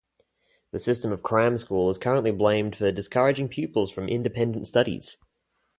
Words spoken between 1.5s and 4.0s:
school is currently blamed for discouraging pupils